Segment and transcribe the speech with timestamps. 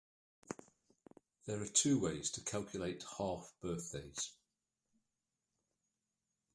[1.45, 4.31] There are two ways to calculate half-birthdays.